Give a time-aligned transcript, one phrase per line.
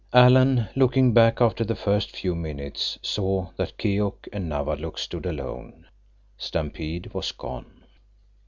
[0.13, 5.85] Alan, looking back after the first few minutes, saw that Keok and Nawadlook stood alone.
[6.39, 7.83] Stampede was gone.